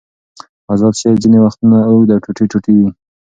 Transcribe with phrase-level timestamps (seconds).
[0.73, 2.89] آزاد شعر ځینې وختونه اوږد او ټوټې ټوټې وي.